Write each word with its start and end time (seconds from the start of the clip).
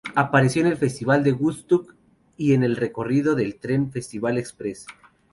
Apareció 0.15 0.63
en 0.63 0.67
el 0.69 0.77
festival 0.77 1.23
de 1.23 1.31
Woodstock 1.31 1.93
y 2.35 2.53
en 2.55 2.63
el 2.63 2.75
recorrido 2.75 3.35
del 3.35 3.57
tren 3.59 3.91
Festival 3.91 4.39
Express. 4.39 4.87